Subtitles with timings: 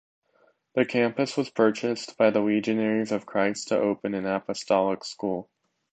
[0.73, 5.47] The campus was purchased by the Legionaries of Christ to open an apostolic school.